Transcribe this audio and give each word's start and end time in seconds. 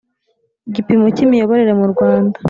Igipimo 0.69 1.05
cy 1.15 1.21
imiyoborere 1.25 1.73
mu 1.79 1.85
Rwanda 1.93 2.37